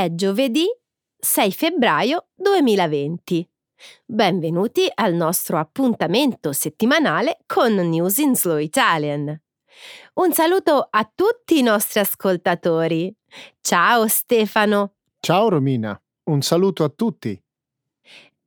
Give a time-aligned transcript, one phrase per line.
[0.00, 0.64] È giovedì
[1.18, 3.46] 6 febbraio 2020.
[4.06, 9.38] Benvenuti al nostro appuntamento settimanale con News in Slow Italian.
[10.14, 13.14] Un saluto a tutti i nostri ascoltatori.
[13.60, 14.94] Ciao Stefano.
[15.20, 17.38] Ciao Romina, un saluto a tutti.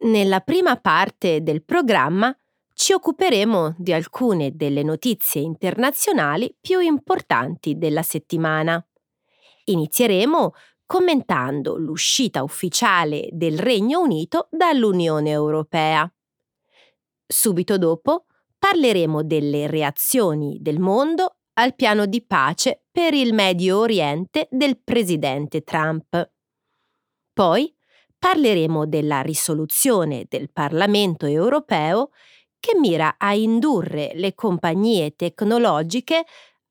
[0.05, 2.35] Nella prima parte del programma
[2.73, 8.84] ci occuperemo di alcune delle notizie internazionali più importanti della settimana.
[9.66, 10.54] Inizieremo
[10.86, 16.12] commentando l'uscita ufficiale del Regno Unito dall'Unione Europea.
[17.26, 18.26] Subito dopo
[18.58, 25.62] parleremo delle reazioni del mondo al piano di pace per il Medio Oriente del presidente
[25.62, 26.32] Trump.
[27.34, 27.73] Poi
[28.18, 32.12] parleremo della risoluzione del Parlamento europeo
[32.59, 36.23] che mira a indurre le compagnie tecnologiche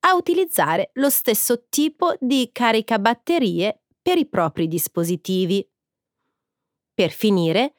[0.05, 5.67] a utilizzare lo stesso tipo di caricabatterie per i propri dispositivi.
[6.93, 7.75] Per finire,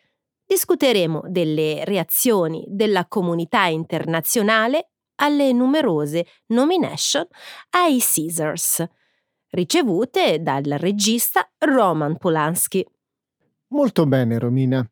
[0.45, 7.27] discuteremo delle reazioni della comunità internazionale alle numerose nomination
[7.71, 8.83] ai Caesars,
[9.49, 12.85] ricevute dal regista Roman Polanski.
[13.67, 14.87] Molto bene, Romina.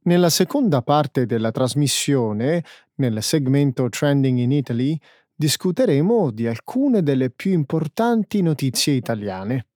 [0.00, 2.64] Nella seconda parte della trasmissione,
[2.96, 4.98] nel segmento Trending in Italy,
[5.34, 9.66] discuteremo di alcune delle più importanti notizie italiane.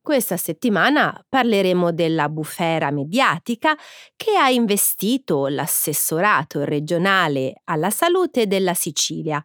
[0.00, 3.76] Questa settimana parleremo della bufera mediatica
[4.16, 9.44] che ha investito l'assessorato regionale alla salute della Sicilia,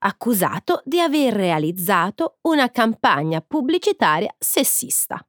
[0.00, 5.26] accusato di aver realizzato una campagna pubblicitaria sessista.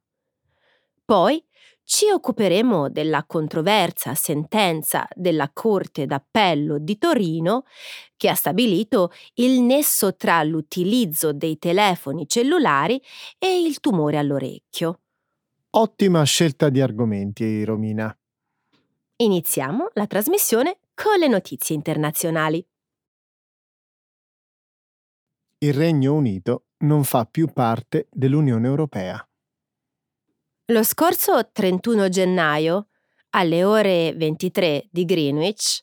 [1.03, 1.43] Poi
[1.87, 7.63] ci occuperemo della controversa sentenza della Corte d'Appello di Torino
[8.17, 13.01] che ha stabilito il nesso tra l'utilizzo dei telefoni cellulari
[13.39, 14.99] e il tumore all'orecchio.
[15.69, 18.13] Ottima scelta di argomenti, Romina.
[19.19, 22.67] Iniziamo la trasmissione con le notizie internazionali.
[25.59, 29.25] Il Regno Unito non fa più parte dell'Unione Europea.
[30.69, 32.87] Lo scorso 31 gennaio,
[33.29, 35.79] alle ore 23 di Greenwich,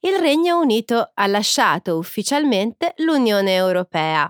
[0.00, 4.28] il Regno Unito ha lasciato ufficialmente l'Unione Europea.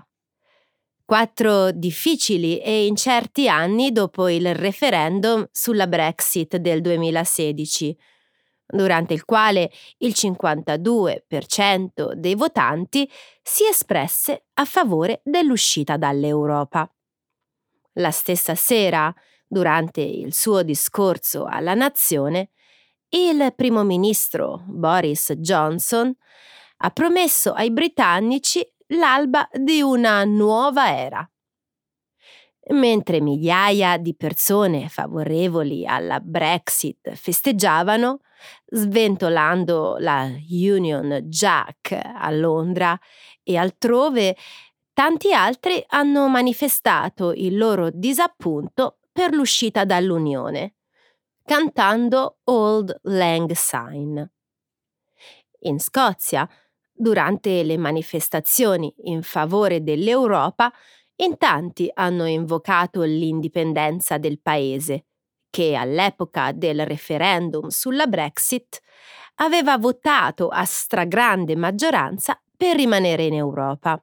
[1.03, 7.97] Quattro difficili e incerti anni dopo il referendum sulla Brexit del 2016,
[8.67, 13.09] durante il quale il 52% dei votanti
[13.41, 16.87] si espresse a favore dell'uscita dall'Europa.
[17.93, 19.11] La stessa sera,
[19.49, 22.51] durante il suo discorso alla nazione,
[23.09, 26.15] il primo ministro Boris Johnson
[26.77, 31.29] ha promesso ai britannici l'alba di una nuova era.
[32.71, 38.19] Mentre migliaia di persone favorevoli alla Brexit festeggiavano,
[38.67, 42.97] sventolando la Union Jack a Londra
[43.41, 44.37] e altrove,
[44.93, 50.75] tanti altri hanno manifestato il loro disappunto per l'uscita dall'Unione,
[51.43, 54.31] cantando Old Lang Syne.
[55.63, 56.49] In Scozia,
[56.89, 60.71] durante le manifestazioni in favore dell'Europa,
[61.17, 65.07] in tanti hanno invocato l'indipendenza del paese,
[65.49, 68.79] che all'epoca del referendum sulla Brexit
[69.41, 74.01] aveva votato a stragrande maggioranza per rimanere in Europa.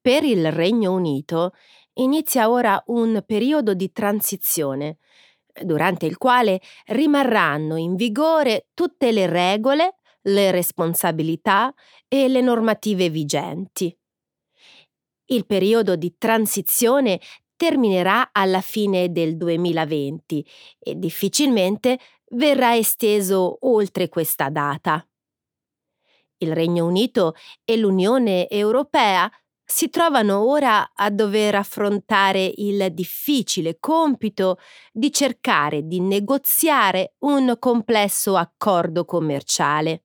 [0.00, 1.52] Per il Regno Unito
[1.94, 4.98] inizia ora un periodo di transizione,
[5.62, 11.72] durante il quale rimarranno in vigore tutte le regole, le responsabilità
[12.08, 13.94] e le normative vigenti.
[15.26, 17.20] Il periodo di transizione
[17.56, 20.46] terminerà alla fine del 2020
[20.78, 21.98] e difficilmente
[22.30, 25.06] verrà esteso oltre questa data.
[26.38, 27.34] Il Regno Unito
[27.64, 29.30] e l'Unione Europea
[29.72, 34.58] si trovano ora a dover affrontare il difficile compito
[34.92, 40.04] di cercare di negoziare un complesso accordo commerciale.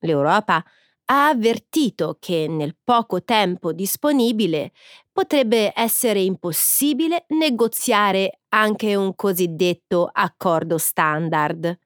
[0.00, 0.56] L'Europa
[1.04, 4.72] ha avvertito che nel poco tempo disponibile
[5.12, 11.78] potrebbe essere impossibile negoziare anche un cosiddetto accordo standard.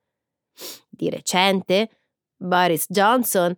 [0.89, 2.01] Di recente,
[2.35, 3.55] Boris Johnson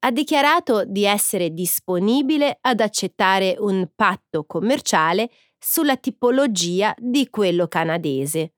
[0.00, 8.54] ha dichiarato di essere disponibile ad accettare un patto commerciale sulla tipologia di quello canadese,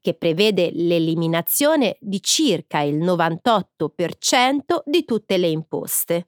[0.00, 6.26] che prevede l'eliminazione di circa il 98% di tutte le imposte.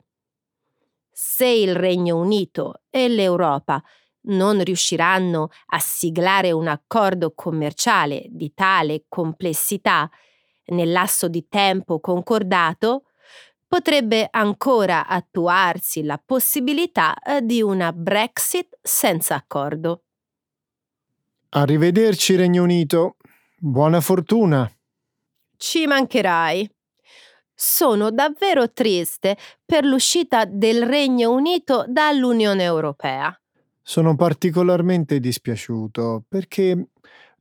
[1.11, 3.83] Se il Regno Unito e l'Europa
[4.29, 10.09] non riusciranno a siglare un accordo commerciale di tale complessità
[10.67, 13.08] nel lasso di tempo concordato,
[13.69, 20.05] potrebbe ancora attuarsi la possibilità eh, di una Brexit senza accordo.
[21.51, 23.17] Arrivederci Regno Unito.
[23.59, 24.71] Buona fortuna.
[25.57, 26.69] Ci mancherai.
[27.55, 33.37] Sono davvero triste per l'uscita del Regno Unito dall'Unione Europea.
[33.83, 36.89] Sono particolarmente dispiaciuto perché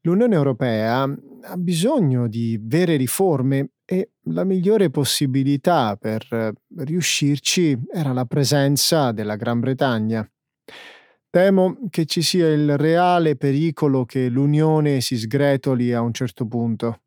[0.01, 8.25] l'Unione Europea ha bisogno di vere riforme e la migliore possibilità per riuscirci era la
[8.25, 10.29] presenza della Gran Bretagna.
[11.29, 17.01] Temo che ci sia il reale pericolo che l'Unione si sgretoli a un certo punto.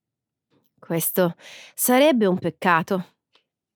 [0.79, 1.35] Questo
[1.75, 3.17] sarebbe un peccato.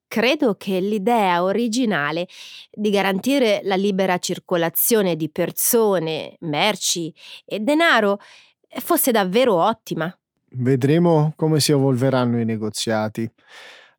[0.09, 2.27] Credo che l'idea originale
[2.71, 7.15] di garantire la libera circolazione di persone, merci
[7.45, 8.19] e denaro
[8.81, 10.17] fosse davvero ottima.
[10.57, 13.29] Vedremo come si evolveranno i negoziati.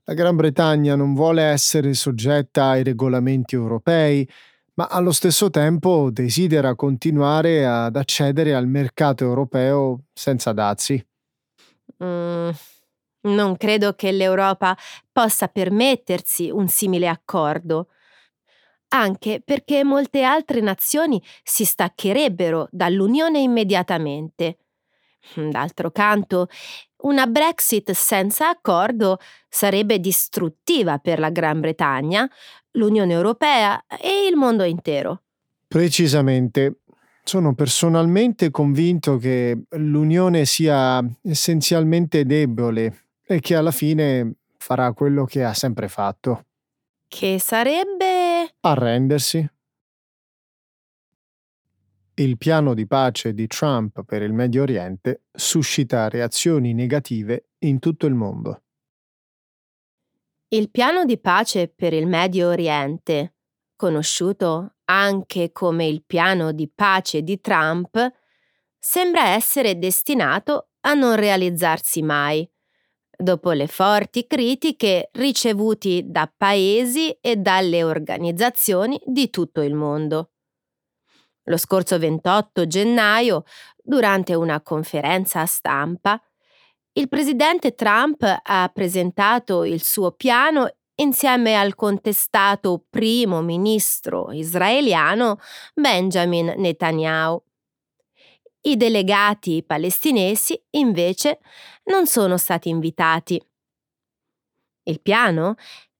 [0.05, 4.27] La Gran Bretagna non vuole essere soggetta ai regolamenti europei,
[4.75, 11.03] ma allo stesso tempo desidera continuare ad accedere al mercato europeo senza dazi.
[12.03, 12.49] Mm,
[13.21, 14.77] non credo che l'Europa
[15.11, 17.87] possa permettersi un simile accordo,
[18.89, 24.57] anche perché molte altre nazioni si staccherebbero dall'Unione immediatamente.
[25.33, 26.47] D'altro canto,
[26.97, 29.19] una Brexit senza accordo
[29.49, 32.29] sarebbe distruttiva per la Gran Bretagna,
[32.71, 35.21] l'Unione Europea e il mondo intero.
[35.67, 36.79] Precisamente.
[37.23, 45.43] Sono personalmente convinto che l'Unione sia essenzialmente debole e che alla fine farà quello che
[45.43, 46.45] ha sempre fatto.
[47.07, 48.53] Che sarebbe...
[48.59, 49.47] Arrendersi.
[52.17, 58.05] Il piano di pace di Trump per il Medio Oriente suscita reazioni negative in tutto
[58.05, 58.63] il mondo.
[60.47, 63.35] Il piano di pace per il Medio Oriente,
[63.75, 67.97] conosciuto anche come il piano di pace di Trump,
[68.79, 72.49] sembra essere destinato a non realizzarsi mai,
[73.09, 80.29] dopo le forti critiche ricevuti da paesi e dalle organizzazioni di tutto il mondo.
[81.45, 83.43] Lo scorso 28 gennaio,
[83.81, 86.21] durante una conferenza stampa,
[86.93, 95.39] il presidente Trump ha presentato il suo piano insieme al contestato primo ministro israeliano
[95.73, 97.43] Benjamin Netanyahu.
[98.61, 101.39] I delegati palestinesi, invece,
[101.85, 103.39] non sono stati invitati.
[104.83, 105.55] Il piano,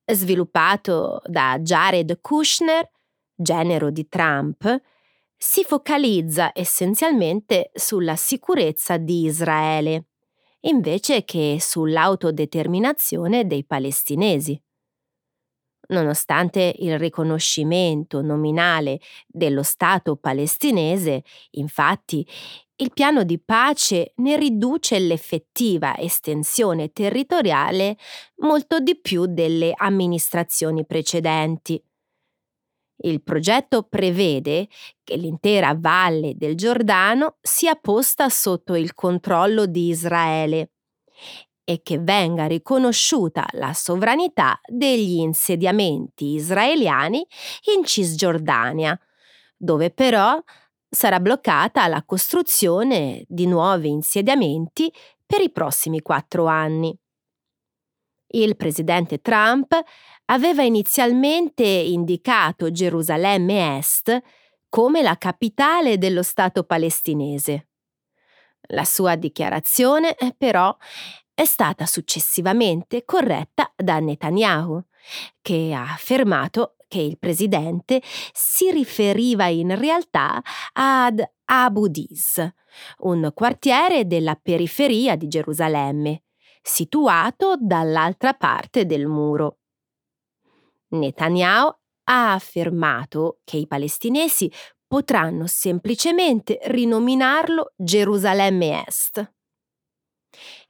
[0.06, 2.90] sviluppato da Jared Kushner,
[3.36, 4.82] genero di Trump,
[5.38, 10.06] si focalizza essenzialmente sulla sicurezza di Israele
[10.66, 14.60] invece che sull'autodeterminazione dei palestinesi.
[15.88, 22.28] Nonostante il riconoscimento nominale dello Stato palestinese, infatti,
[22.78, 27.98] il piano di pace ne riduce l'effettiva estensione territoriale
[28.38, 31.82] molto di più delle amministrazioni precedenti.
[32.98, 34.68] Il progetto prevede
[35.04, 40.72] che l'intera valle del Giordano sia posta sotto il controllo di Israele
[41.66, 47.26] e che venga riconosciuta la sovranità degli insediamenti israeliani
[47.76, 48.98] in Cisgiordania,
[49.58, 50.40] dove però
[50.88, 54.92] sarà bloccata la costruzione di nuovi insediamenti
[55.26, 56.96] per i prossimi quattro anni.
[58.28, 59.74] Il presidente Trump
[60.26, 64.22] aveva inizialmente indicato Gerusalemme Est
[64.70, 67.70] come la capitale dello Stato palestinese.
[68.70, 70.76] La sua dichiarazione, però,
[71.34, 74.82] è stata successivamente corretta da Netanyahu,
[75.42, 78.02] che ha affermato che il presidente
[78.34, 80.42] si riferiva in realtà
[80.74, 82.46] ad Abu Dis,
[83.00, 86.24] un quartiere della periferia di Gerusalemme,
[86.62, 89.60] situato dall'altra parte del muro.
[90.90, 91.76] Netanyahu
[92.08, 94.52] ha affermato che i palestinesi
[94.88, 99.34] potranno semplicemente rinominarlo Gerusalemme Est.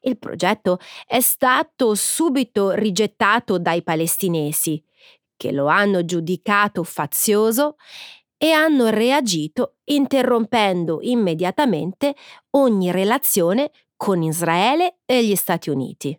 [0.01, 4.81] Il progetto è stato subito rigettato dai palestinesi,
[5.35, 7.75] che lo hanno giudicato fazioso
[8.37, 12.15] e hanno reagito interrompendo immediatamente
[12.51, 16.17] ogni relazione con Israele e gli Stati Uniti.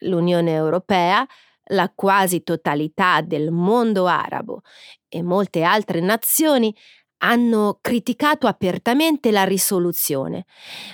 [0.00, 1.26] L'Unione Europea
[1.70, 4.62] la quasi totalità del mondo arabo
[5.08, 6.74] e molte altre nazioni
[7.22, 10.46] hanno criticato apertamente la risoluzione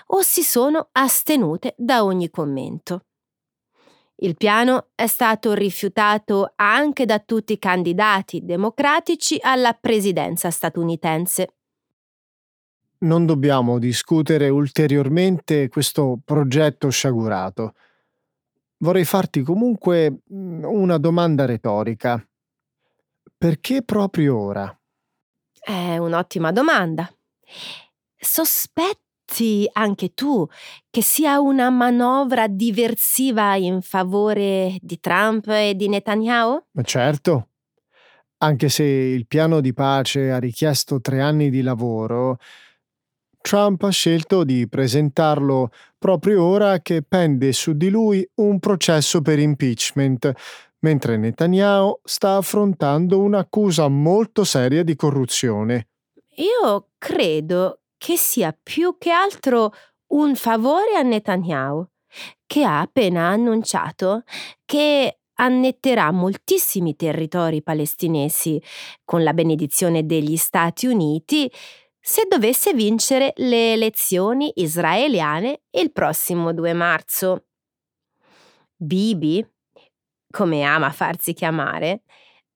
[0.06, 3.02] o si sono astenute da ogni commento.
[4.20, 11.54] Il piano è stato rifiutato anche da tutti i candidati democratici alla presidenza statunitense.
[12.98, 17.74] Non dobbiamo discutere ulteriormente questo progetto sciagurato.
[18.78, 22.22] Vorrei farti comunque mm, una domanda retorica.
[23.38, 24.80] Perché proprio ora?
[25.58, 27.10] È un'ottima domanda.
[28.16, 30.46] Sospetti anche tu
[30.90, 36.66] che sia una manovra diversiva in favore di Trump e di Netanyahu?
[36.72, 37.48] Ma certo.
[38.38, 42.38] Anche se il piano di pace ha richiesto tre anni di lavoro,
[43.46, 49.38] Trump ha scelto di presentarlo proprio ora che pende su di lui un processo per
[49.38, 50.32] impeachment,
[50.80, 55.86] mentre Netanyahu sta affrontando un'accusa molto seria di corruzione.
[56.38, 59.72] Io credo che sia più che altro
[60.08, 61.86] un favore a Netanyahu,
[62.46, 64.24] che ha appena annunciato
[64.64, 68.60] che annetterà moltissimi territori palestinesi
[69.04, 71.48] con la benedizione degli Stati Uniti
[72.08, 77.46] se dovesse vincere le elezioni israeliane il prossimo 2 marzo.
[78.76, 79.44] Bibi,
[80.30, 82.04] come ama farsi chiamare,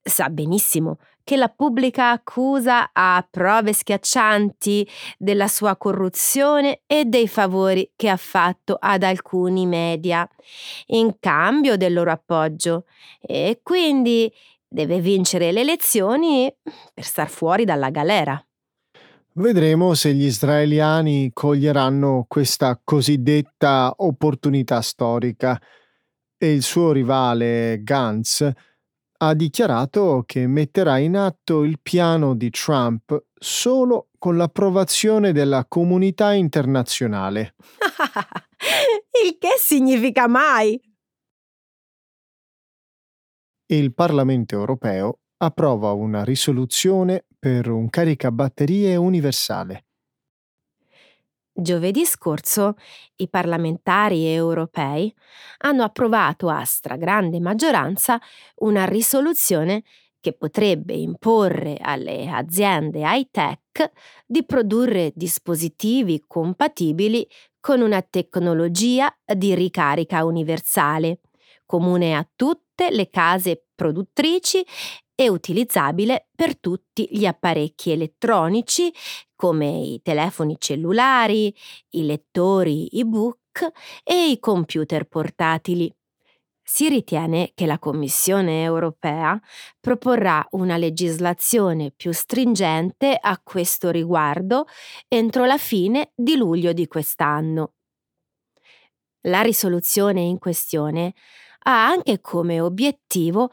[0.00, 4.88] sa benissimo che la pubblica accusa ha prove schiaccianti
[5.18, 10.28] della sua corruzione e dei favori che ha fatto ad alcuni media
[10.86, 12.84] in cambio del loro appoggio
[13.20, 14.32] e quindi
[14.68, 16.54] deve vincere le elezioni
[16.94, 18.40] per star fuori dalla galera.
[19.32, 25.60] Vedremo se gli israeliani coglieranno questa cosiddetta opportunità storica
[26.36, 28.50] e il suo rivale Gantz
[29.22, 36.32] ha dichiarato che metterà in atto il piano di Trump solo con l'approvazione della comunità
[36.32, 37.54] internazionale.
[39.24, 40.80] il che significa mai?
[43.66, 49.84] Il Parlamento europeo approva una risoluzione per un caricabatterie universale.
[51.52, 52.74] Giovedì scorso
[53.16, 55.12] i parlamentari europei
[55.58, 58.18] hanno approvato a stragrande maggioranza
[58.56, 59.82] una risoluzione
[60.20, 63.90] che potrebbe imporre alle aziende high-tech
[64.26, 67.26] di produrre dispositivi compatibili
[67.58, 71.20] con una tecnologia di ricarica universale,
[71.66, 74.64] comune a tutte le case produttrici
[75.20, 78.90] e utilizzabile per tutti gli apparecchi elettronici
[79.36, 81.54] come i telefoni cellulari,
[81.90, 83.70] i lettori ebook
[84.02, 85.94] e i computer portatili.
[86.62, 89.38] Si ritiene che la Commissione europea
[89.78, 94.64] proporrà una legislazione più stringente a questo riguardo
[95.06, 97.74] entro la fine di luglio di quest'anno.
[99.24, 101.12] La risoluzione in questione
[101.64, 103.50] ha anche come obiettivo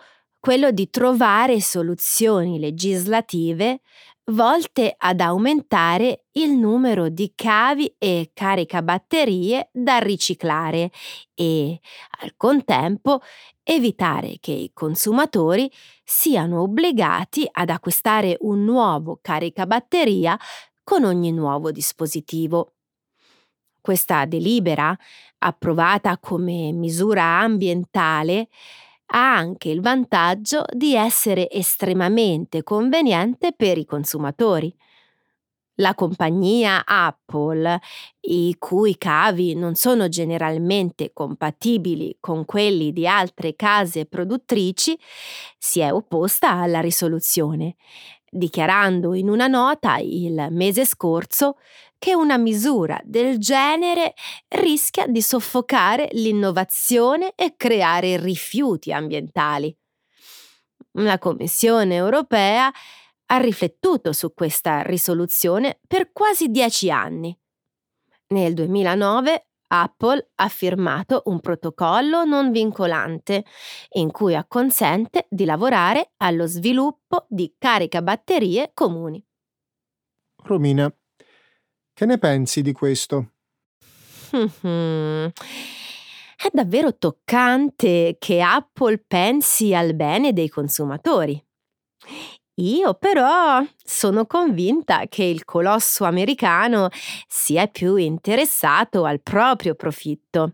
[0.48, 3.82] quello di trovare soluzioni legislative
[4.28, 10.90] volte ad aumentare il numero di cavi e caricabatterie da riciclare
[11.34, 11.78] e,
[12.22, 13.20] al contempo,
[13.62, 15.70] evitare che i consumatori
[16.02, 20.40] siano obbligati ad acquistare un nuovo caricabatteria
[20.82, 22.76] con ogni nuovo dispositivo.
[23.82, 24.98] Questa delibera,
[25.40, 28.48] approvata come misura ambientale,
[29.08, 34.74] ha anche il vantaggio di essere estremamente conveniente per i consumatori.
[35.80, 37.80] La compagnia Apple,
[38.22, 44.98] i cui cavi non sono generalmente compatibili con quelli di altre case produttrici,
[45.60, 47.76] si è opposta alla risoluzione,
[48.30, 51.58] dichiarando in una nota il mese scorso
[51.98, 54.14] che una misura del genere
[54.50, 59.76] rischia di soffocare l'innovazione e creare rifiuti ambientali.
[61.00, 62.72] La Commissione europea
[63.30, 67.38] ha riflettuto su questa risoluzione per quasi dieci anni.
[68.28, 73.44] Nel 2009 Apple ha firmato un protocollo non vincolante
[73.92, 79.24] in cui acconsente di lavorare allo sviluppo di caricabatterie comuni.
[80.44, 80.94] Romina,
[81.98, 83.32] che ne pensi di questo?
[86.38, 91.44] È davvero toccante che Apple pensi al bene dei consumatori.
[92.60, 96.90] Io però sono convinta che il colosso americano
[97.28, 100.54] sia più interessato al proprio profitto.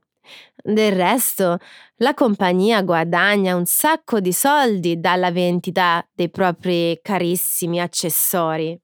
[0.56, 1.58] Del resto,
[1.96, 8.80] la compagnia guadagna un sacco di soldi dalla vendita dei propri carissimi accessori.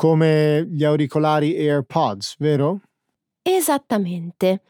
[0.00, 2.80] Come gli auricolari AirPods, vero?
[3.42, 4.62] Esattamente.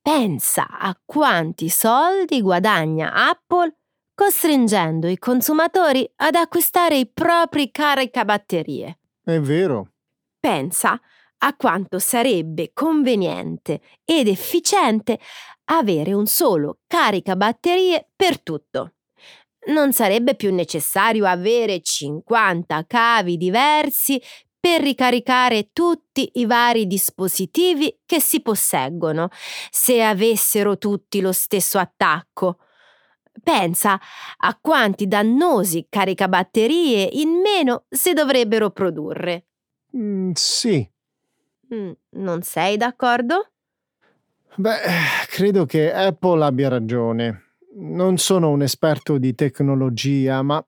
[0.00, 3.74] Pensa a quanti soldi guadagna Apple
[4.14, 8.98] costringendo i consumatori ad acquistare i propri caricabatterie.
[9.24, 9.94] È vero.
[10.38, 11.00] Pensa
[11.38, 15.18] a quanto sarebbe conveniente ed efficiente
[15.72, 18.92] avere un solo caricabatterie per tutto.
[19.64, 24.22] Non sarebbe più necessario avere 50 cavi diversi
[24.62, 29.28] per ricaricare tutti i vari dispositivi che si posseggono,
[29.72, 32.58] se avessero tutti lo stesso attacco.
[33.42, 33.98] Pensa
[34.36, 39.46] a quanti dannosi caricabatterie in meno si dovrebbero produrre.
[39.96, 40.88] Mm, sì.
[41.74, 43.50] Mm, non sei d'accordo?
[44.54, 44.76] Beh,
[45.26, 47.56] credo che Apple abbia ragione.
[47.78, 50.64] Non sono un esperto di tecnologia, ma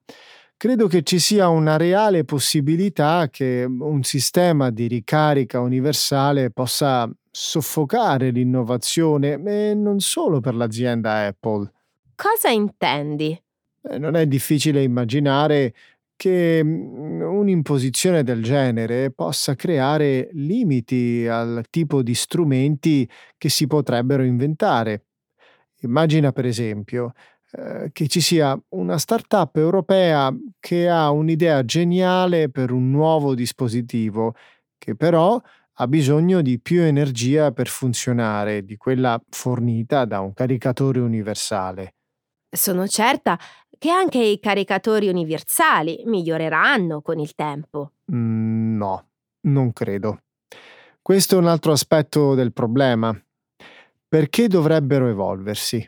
[0.65, 8.31] credo che ci sia una reale possibilità che un sistema di ricarica universale possa soffocare
[8.31, 11.71] l'innovazione, e non solo per l'azienda Apple.
[12.17, 13.39] Cosa intendi?
[13.83, 15.75] Eh, non è difficile immaginare
[16.17, 23.07] che mm, un'imposizione del genere possa creare limiti al tipo di strumenti
[23.37, 25.03] che si potrebbero inventare.
[25.81, 27.13] Immagina per esempio
[27.57, 34.35] eh, che ci sia una startup europea che ha un'idea geniale per un nuovo dispositivo,
[34.77, 35.41] che però
[35.75, 41.95] ha bisogno di più energia per funzionare di quella fornita da un caricatore universale.
[42.51, 43.39] Sono certa
[43.79, 47.93] che anche i caricatori universali miglioreranno con il tempo.
[48.13, 49.09] Mm, no,
[49.43, 50.23] non credo.
[51.01, 53.17] Questo è un altro aspetto del problema.
[54.09, 55.87] Perché dovrebbero evolversi?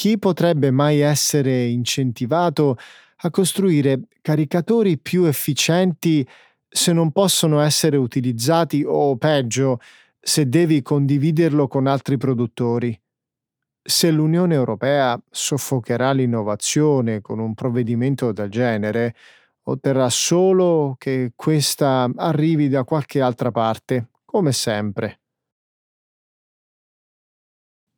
[0.00, 2.78] Chi potrebbe mai essere incentivato
[3.16, 6.26] a costruire caricatori più efficienti
[6.66, 9.78] se non possono essere utilizzati o peggio,
[10.18, 12.98] se devi condividerlo con altri produttori?
[13.82, 19.14] Se l'Unione Europea soffocherà l'innovazione con un provvedimento del genere,
[19.64, 25.19] otterrà solo che questa arrivi da qualche altra parte, come sempre.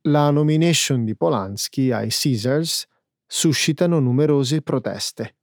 [0.06, 2.88] La nomination di Polanski ai Caesars
[3.24, 5.36] suscitano numerose proteste.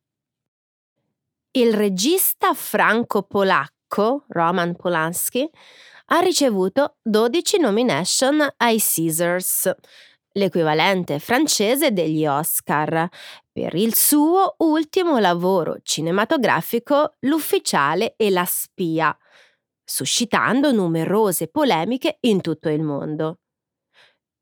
[1.51, 5.49] Il regista franco-polacco Roman Polanski
[6.07, 9.73] ha ricevuto 12 nomination ai Caesars,
[10.33, 13.07] l'equivalente francese degli Oscar,
[13.49, 19.17] per il suo ultimo lavoro cinematografico L'ufficiale e la spia,
[19.85, 23.37] suscitando numerose polemiche in tutto il mondo.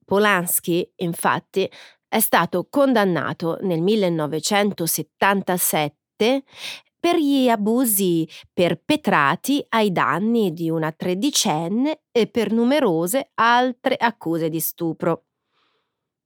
[0.07, 1.67] Polanski, infatti,
[2.07, 6.43] è stato condannato nel 1977
[6.97, 14.61] per gli abusi perpetrati ai danni di una tredicenne e per numerose altre accuse di
[14.61, 15.25] stupro.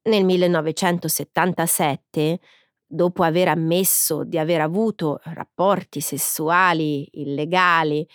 [0.03, 2.39] Nel 1977,
[2.85, 8.07] dopo aver ammesso di aver avuto rapporti sessuali illegali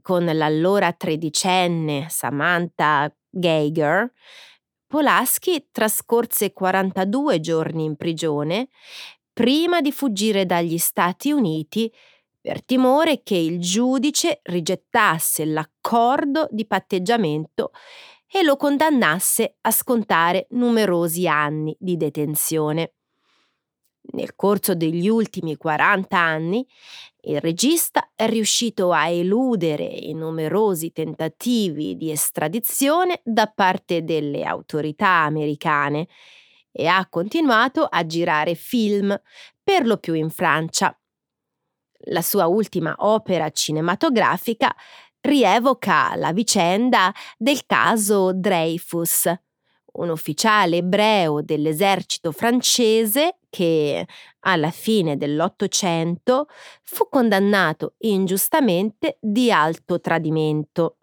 [0.00, 4.12] con l'allora tredicenne Samantha Geiger,
[4.88, 8.68] Polaski trascorse 42 giorni in prigione
[9.34, 11.92] prima di fuggire dagli Stati Uniti
[12.40, 17.72] per timore che il giudice rigettasse l'accordo di patteggiamento
[18.26, 22.94] e lo condannasse a scontare numerosi anni di detenzione.
[24.10, 26.66] Nel corso degli ultimi 40 anni,
[27.22, 35.24] il regista è riuscito a eludere i numerosi tentativi di estradizione da parte delle autorità
[35.24, 36.08] americane
[36.72, 39.14] e ha continuato a girare film,
[39.62, 40.96] per lo più in Francia.
[42.06, 44.74] La sua ultima opera cinematografica
[45.20, 49.30] rievoca la vicenda del caso Dreyfus,
[49.94, 54.06] un ufficiale ebreo dell'esercito francese che,
[54.40, 56.46] alla fine dell'Ottocento,
[56.82, 60.96] fu condannato ingiustamente di alto tradimento.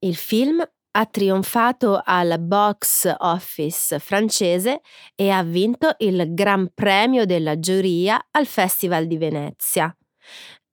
[0.00, 4.80] Il film ha trionfato al box office francese
[5.14, 9.94] e ha vinto il Gran Premio della giuria al Festival di Venezia.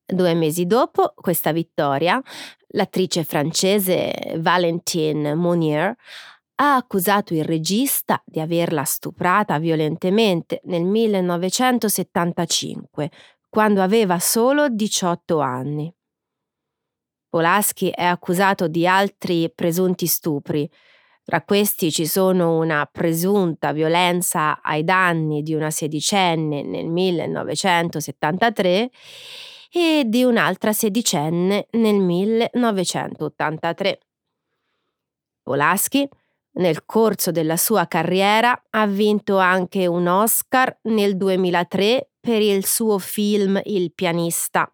[0.07, 2.21] Due mesi dopo questa vittoria,
[2.69, 5.95] l'attrice francese Valentine Monnier
[6.55, 13.09] ha accusato il regista di averla stuprata violentemente nel 1975,
[13.49, 15.91] quando aveva solo 18 anni.
[17.27, 20.71] Polaschi è accusato di altri presunti stupri.
[21.23, 28.89] Tra questi ci sono una presunta violenza ai danni di una sedicenne nel 1973
[29.71, 33.99] e di un'altra sedicenne nel 1983.
[35.41, 36.07] Polaschi,
[36.55, 42.97] nel corso della sua carriera, ha vinto anche un Oscar nel 2003 per il suo
[42.97, 44.71] film Il pianista.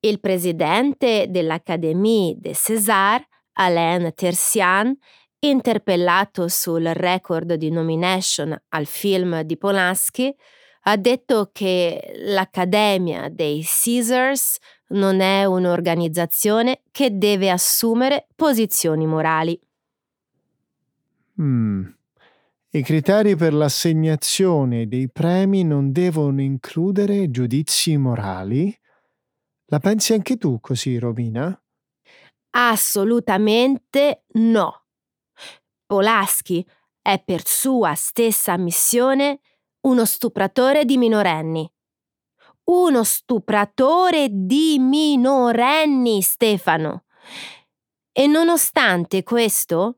[0.00, 4.96] Il presidente dell'Académie des César, Alain Tersian,
[5.40, 10.34] interpellato sul record di nomination al film di Polanski,
[10.82, 14.56] ha detto che l'Accademia dei Caesars
[14.88, 19.60] non è un'organizzazione che deve assumere posizioni morali.
[21.40, 21.86] Mm.
[22.70, 28.76] I criteri per l'assegnazione dei premi non devono includere giudizi morali?
[29.66, 31.58] La pensi anche tu così, Romina?
[32.50, 34.84] Assolutamente no.
[35.86, 36.66] Polaschi
[37.00, 39.40] è per sua stessa ammissione
[39.82, 41.70] uno stupratore di minorenni.
[42.64, 47.04] Uno stupratore di minorenni, Stefano.
[48.12, 49.96] E nonostante questo,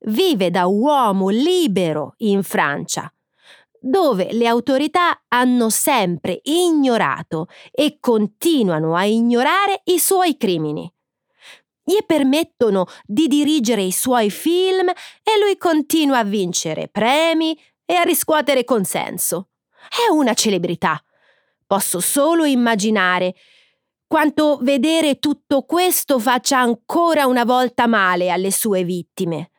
[0.00, 3.12] vive da uomo libero in Francia,
[3.80, 10.92] dove le autorità hanno sempre ignorato e continuano a ignorare i suoi crimini
[11.88, 18.02] gli permettono di dirigere i suoi film e lui continua a vincere premi e a
[18.02, 19.48] riscuotere consenso.
[19.88, 21.02] È una celebrità.
[21.66, 23.34] Posso solo immaginare
[24.06, 29.50] quanto vedere tutto questo faccia ancora una volta male alle sue vittime.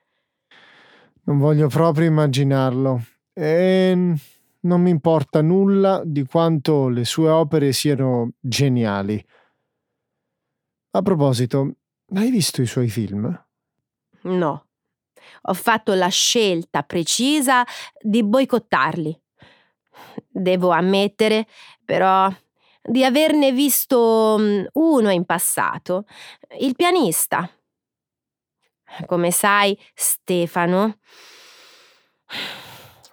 [1.29, 3.03] Non voglio proprio immaginarlo.
[3.33, 4.15] E
[4.61, 9.23] non mi importa nulla di quanto le sue opere siano geniali.
[10.89, 11.75] A proposito,
[12.15, 13.45] hai visto i suoi film?
[14.21, 14.65] No.
[15.43, 17.63] Ho fatto la scelta precisa
[18.01, 19.21] di boicottarli.
[20.27, 21.45] Devo ammettere,
[21.85, 22.27] però,
[22.81, 26.05] di averne visto mm, uno in passato,
[26.59, 27.47] il pianista.
[29.05, 30.97] Come sai, Stefano,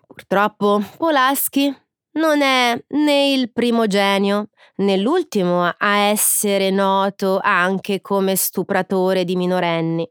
[0.07, 1.75] purtroppo Polaschi
[2.12, 9.37] non è né il primo genio né l'ultimo a essere noto anche come stupratore di
[9.37, 10.11] minorenni.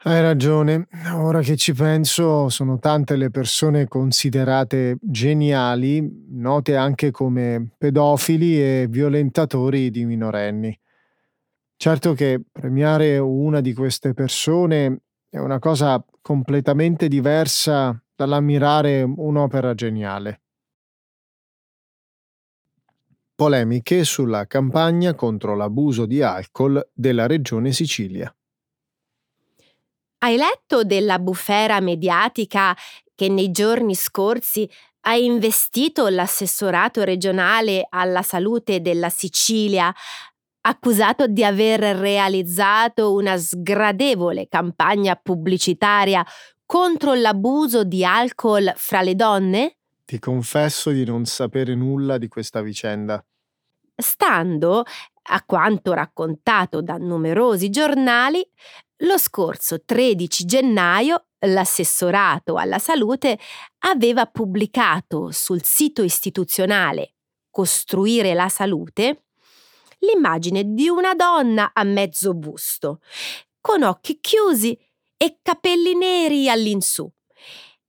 [0.00, 7.72] Hai ragione, ora che ci penso sono tante le persone considerate geniali, note anche come
[7.76, 10.78] pedofili e violentatori di minorenni.
[11.80, 20.40] Certo che premiare una di queste persone è una cosa completamente diversa dall'ammirare un'opera geniale.
[23.32, 28.34] Polemiche sulla campagna contro l'abuso di alcol della regione Sicilia.
[30.18, 32.76] Hai letto della bufera mediatica
[33.14, 34.68] che nei giorni scorsi
[35.02, 39.94] ha investito l'assessorato regionale alla salute della Sicilia,
[40.68, 46.24] accusato di aver realizzato una sgradevole campagna pubblicitaria
[46.64, 49.76] contro l'abuso di alcol fra le donne?
[50.04, 53.22] Ti confesso di non sapere nulla di questa vicenda.
[53.94, 54.84] Stando
[55.30, 58.46] a quanto raccontato da numerosi giornali,
[59.02, 63.38] lo scorso 13 gennaio l'assessorato alla salute
[63.80, 67.12] aveva pubblicato sul sito istituzionale
[67.58, 69.24] Costruire la salute
[70.00, 73.00] l'immagine di una donna a mezzo busto,
[73.60, 74.78] con occhi chiusi
[75.16, 77.10] e capelli neri all'insù,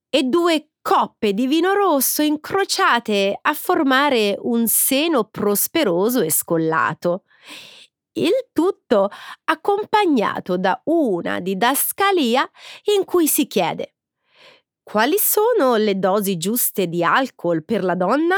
[0.10, 7.24] e due coppe di vino rosso incrociate a formare un seno prosperoso e scollato.
[8.14, 9.10] Il tutto
[9.46, 12.50] accompagnato da una didascalia
[12.96, 13.94] in cui si chiede
[14.90, 18.38] quali sono le dosi giuste di alcol per la donna?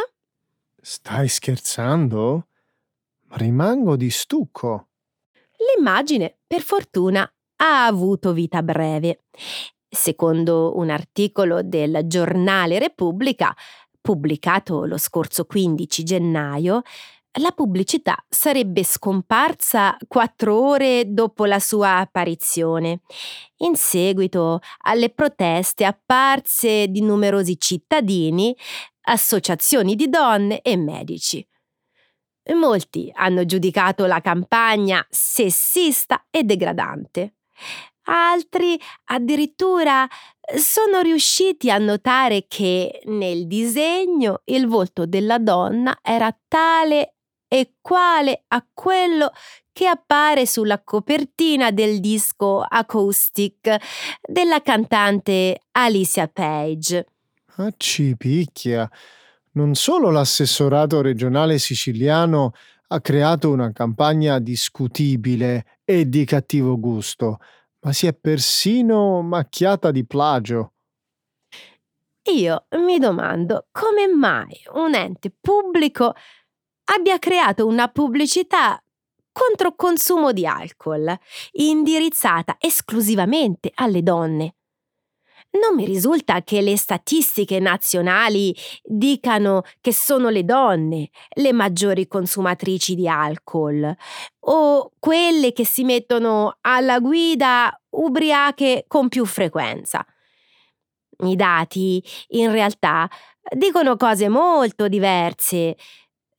[0.82, 2.48] Stai scherzando?
[3.34, 4.90] Rimango di stucco.
[5.76, 7.22] L'immagine, per fortuna,
[7.58, 9.22] ha avuto vita breve
[9.94, 13.54] Secondo un articolo del giornale Repubblica,
[14.00, 16.82] pubblicato lo scorso 15 gennaio,
[17.40, 23.02] la pubblicità sarebbe scomparsa quattro ore dopo la sua apparizione,
[23.58, 28.56] in seguito alle proteste apparse di numerosi cittadini,
[29.02, 31.46] associazioni di donne e medici.
[32.54, 37.36] Molti hanno giudicato la campagna sessista e degradante.
[38.06, 40.08] Altri addirittura
[40.58, 47.16] sono riusciti a notare che nel disegno il volto della donna era tale
[47.48, 49.32] e quale a quello
[49.72, 53.78] che appare sulla copertina del disco Acoustic
[54.22, 57.06] della cantante Alicia Page.
[57.58, 58.90] Ah, ci picchia.
[59.54, 62.54] Non solo l'assessorato regionale siciliano
[62.88, 67.40] ha creato una campagna discutibile e di cattivo gusto,
[67.82, 70.74] ma si è persino macchiata di plagio.
[72.34, 76.14] Io mi domando come mai un ente pubblico
[76.86, 78.82] abbia creato una pubblicità
[79.34, 81.14] contro consumo di alcol,
[81.54, 84.56] indirizzata esclusivamente alle donne.
[85.54, 92.96] Non mi risulta che le statistiche nazionali dicano che sono le donne le maggiori consumatrici
[92.96, 93.94] di alcol
[94.46, 100.06] o quelle che si mettono alla guida ubriache con più frequenza.
[101.24, 103.10] I dati, in realtà,
[103.54, 105.76] dicono cose molto diverse.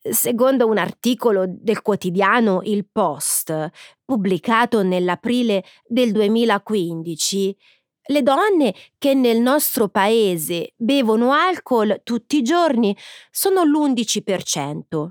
[0.00, 3.70] Secondo un articolo del quotidiano Il Post,
[4.04, 7.56] pubblicato nell'aprile del 2015,
[8.06, 12.96] le donne che nel nostro paese bevono alcol tutti i giorni
[13.30, 15.08] sono l'11%,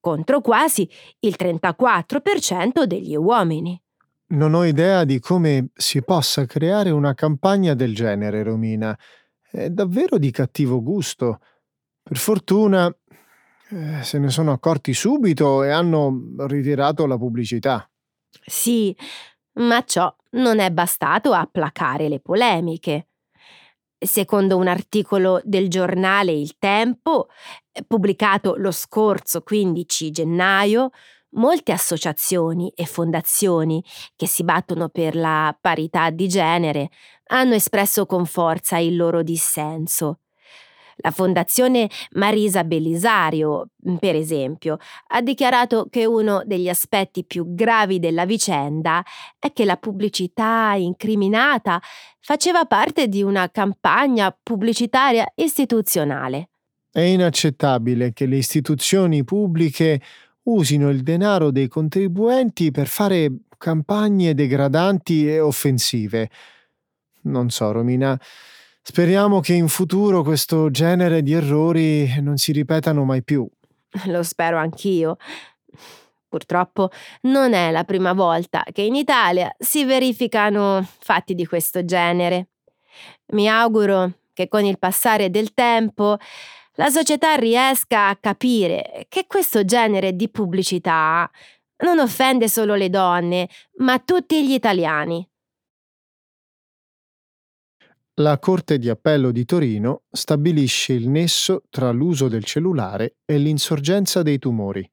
[0.00, 0.88] contro quasi
[1.20, 3.80] il 34% degli uomini.
[4.28, 8.96] Non ho idea di come si possa creare una campagna del genere, Romina.
[9.42, 11.40] È davvero di cattivo gusto.
[12.02, 12.94] Per fortuna
[13.70, 16.12] eh, se ne sono accorti subito e hanno
[16.46, 17.88] ritirato la pubblicità.
[18.44, 18.96] Sì,
[19.54, 23.08] ma ciò non è bastato a placare le polemiche.
[23.98, 27.28] Secondo un articolo del giornale Il Tempo,
[27.70, 30.90] eh, pubblicato lo scorso 15 gennaio,
[31.34, 33.84] molte associazioni e fondazioni
[34.16, 36.90] che si battono per la parità di genere
[37.26, 40.20] hanno espresso con forza il loro dissenso
[41.00, 47.98] la Fondazione Marisa Bellisario, mm, per esempio, ha dichiarato che uno degli aspetti più gravi
[47.98, 49.04] della vicenda
[49.38, 51.80] è che la pubblicità incriminata
[52.20, 56.50] faceva parte di una campagna pubblicitaria istituzionale.
[56.90, 60.00] È inaccettabile che le istituzioni pubbliche
[60.44, 66.30] usino il denaro dei contribuenti per fare campagne degradanti e offensive.
[67.22, 68.18] Non so, Romina,
[68.90, 73.48] Speriamo che in futuro questo genere di errori non si ripetano mai più.
[74.06, 75.16] Lo spero anch'io.
[76.28, 76.90] Purtroppo
[77.22, 82.48] non è la prima volta che in Italia si verificano fatti di questo genere.
[83.26, 86.16] Mi auguro che con il passare del tempo
[86.74, 91.30] la società riesca a capire che questo genere di pubblicità
[91.84, 95.29] non offende solo le donne, ma tutti gli italiani.
[98.20, 104.20] La Corte di Appello di Torino stabilisce il nesso tra l'uso del cellulare e l'insorgenza
[104.20, 104.86] dei tumori.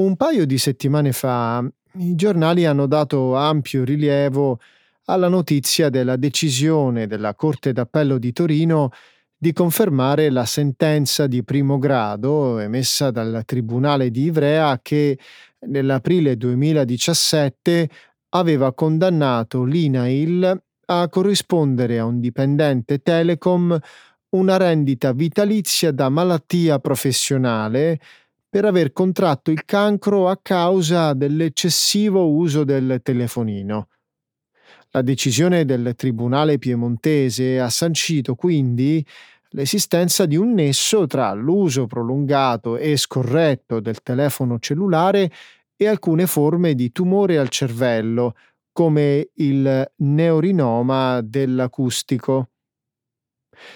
[0.00, 4.60] Un paio di settimane fa i giornali hanno dato ampio rilievo
[5.04, 8.90] alla notizia della decisione della Corte d'Appello di Torino
[9.34, 15.18] di confermare la sentenza di primo grado emessa dal Tribunale di Ivrea che
[15.60, 17.88] nell'aprile 2017
[18.30, 23.78] aveva condannato l'INAIL a corrispondere a un dipendente Telecom
[24.30, 27.98] una rendita vitalizia da malattia professionale
[28.48, 33.88] per aver contratto il cancro a causa dell'eccessivo uso del telefonino.
[34.90, 39.04] La decisione del Tribunale piemontese ha sancito quindi
[39.50, 45.30] l'esistenza di un nesso tra l'uso prolungato e scorretto del telefono cellulare
[45.76, 48.34] e alcune forme di tumore al cervello,
[48.78, 52.50] come il neorinoma dell'acustico.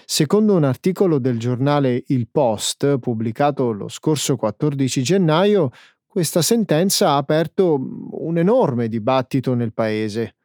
[0.05, 5.71] Secondo un articolo del giornale Il Post, pubblicato lo scorso 14 gennaio,
[6.07, 7.81] questa sentenza ha aperto
[8.13, 10.37] un enorme dibattito nel paese.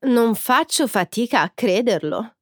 [0.00, 2.38] Non faccio fatica a crederlo.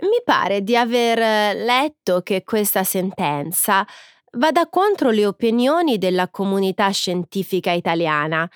[0.00, 3.82] Mi pare di aver letto che questa sentenza
[4.32, 8.46] vada contro le opinioni della comunità scientifica italiana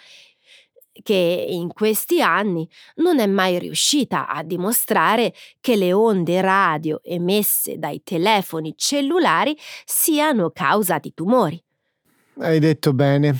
[1.02, 7.78] che in questi anni non è mai riuscita a dimostrare che le onde radio emesse
[7.78, 11.62] dai telefoni cellulari siano causa di tumori.
[12.38, 13.38] Hai detto bene.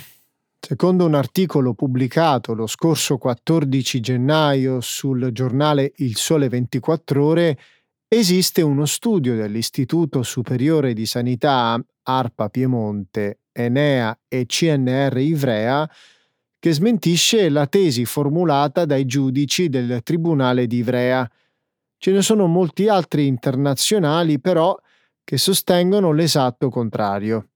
[0.59, 7.59] Secondo un articolo pubblicato lo scorso 14 gennaio sul giornale Il Sole 24 ore,
[8.07, 15.89] esiste uno studio dell'Istituto Superiore di Sanità ARPA Piemonte, Enea e CNR Ivrea
[16.63, 21.29] che smentisce la tesi formulata dai giudici del Tribunale di Ivrea.
[21.97, 24.73] Ce ne sono molti altri internazionali però
[25.25, 27.49] che sostengono l'esatto contrario.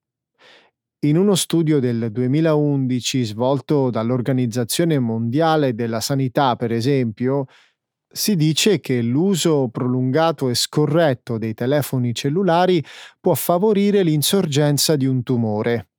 [1.06, 7.46] In uno studio del 2011 svolto dall'Organizzazione Mondiale della Sanità, per esempio,
[8.10, 12.84] Si dice che l'uso prolungato e scorretto dei telefoni cellulari
[13.22, 15.92] può favorire l'insorgenza di un tumore.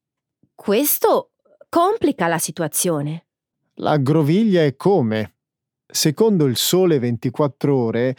[0.55, 1.28] Questo
[1.69, 3.27] complica la situazione.
[3.75, 5.35] La groviglia è come?
[5.87, 8.17] Secondo il Sole 24 ore,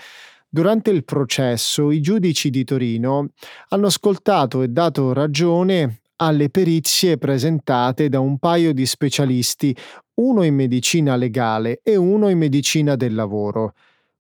[0.48, 3.32] durante il processo i giudici di Torino
[3.70, 9.76] hanno ascoltato e dato ragione alle perizie presentate da un paio di specialisti,
[10.16, 13.74] uno in medicina legale e uno in medicina del lavoro.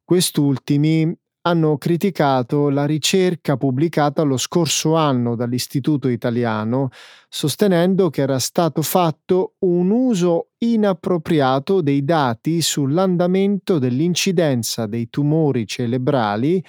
[0.03, 6.89] Quest'ultimi hanno criticato la ricerca pubblicata lo scorso anno dall'Istituto italiano,
[7.29, 16.63] sostenendo che era stato fatto un uso inappropriato dei dati sull'andamento dell'incidenza dei tumori cerebrali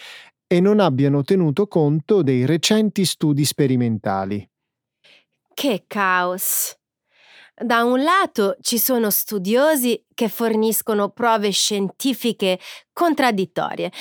[0.46, 4.48] e non abbiano tenuto conto dei recenti studi sperimentali.
[5.52, 6.74] Che caos!
[7.62, 12.58] Da un lato ci sono studiosi che forniscono prove scientifiche
[12.90, 13.92] contraddittorie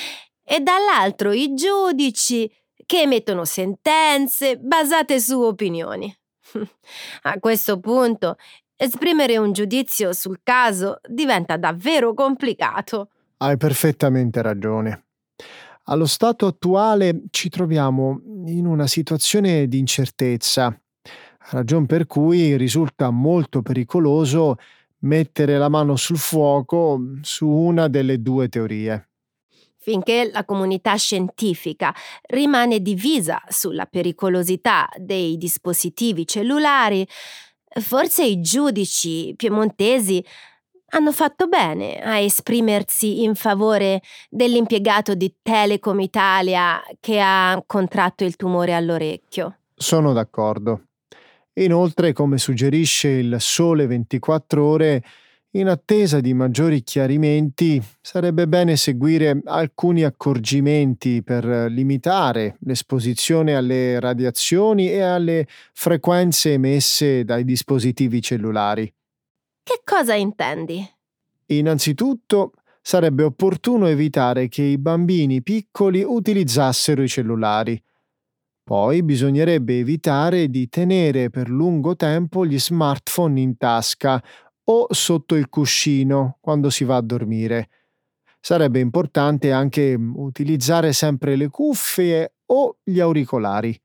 [0.51, 2.51] e dall'altro i giudici
[2.83, 6.12] che emettono sentenze basate su opinioni.
[7.21, 8.35] A questo punto,
[8.75, 13.09] esprimere un giudizio sul caso diventa davvero complicato.
[13.38, 15.05] Hai perfettamente ragione.
[15.83, 20.75] Allo stato attuale ci troviamo in una situazione di incertezza,
[21.51, 24.55] ragion per cui risulta molto pericoloso
[25.01, 29.09] mettere la mano sul fuoco su una delle due teorie
[29.89, 31.91] finché la comunità scientifica
[32.28, 37.08] rimane divisa sulla pericolosità dei dispositivi cellulari,
[37.82, 40.23] forse i giudici piemontesi
[40.91, 48.36] hanno fatto bene a esprimersi in favore dell'impiegato di Telecom Italia che ha contratto il
[48.36, 49.58] tumore all'orecchio.
[49.73, 50.84] Sono d'accordo.
[51.54, 55.04] Inoltre, come suggerisce il Sole 24 ore,
[55.51, 64.91] in attesa di maggiori chiarimenti, sarebbe bene seguire alcuni accorgimenti per limitare l'esposizione alle radiazioni
[64.91, 68.93] e alle frequenze emesse dai dispositivi cellulari.
[69.63, 70.88] Che cosa intendi?
[71.47, 77.81] Innanzitutto, sarebbe opportuno evitare che i bambini piccoli utilizzassero i cellulari.
[78.63, 84.23] Poi bisognerebbe evitare di tenere per lungo tempo gli smartphone in tasca
[84.71, 87.69] o sotto il cuscino quando si va a dormire.
[88.39, 93.79] Sarebbe importante anche mm, utilizzare sempre le cuffie o gli auricolari.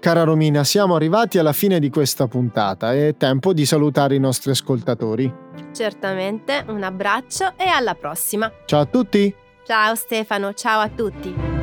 [0.00, 2.92] Cara Romina, siamo arrivati alla fine di questa puntata.
[2.92, 5.32] È tempo di salutare i nostri ascoltatori.
[5.72, 8.52] Certamente, un abbraccio e alla prossima.
[8.66, 9.34] Ciao a tutti!
[9.64, 11.53] Ciao Stefano, ciao a tutti!